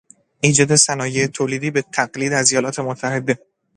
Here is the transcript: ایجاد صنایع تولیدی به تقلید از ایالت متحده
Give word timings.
ایجاد 0.45 0.75
صنایع 0.75 1.27
تولیدی 1.27 1.71
به 1.71 1.81
تقلید 1.81 2.33
از 2.33 2.51
ایالت 2.51 2.79
متحده 2.79 3.39